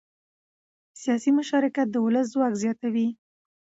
سیاسي 1.01 1.31
مشارکت 1.39 1.87
د 1.91 1.95
ولس 2.05 2.25
ځواک 2.33 2.53
زیاتوي 2.63 3.07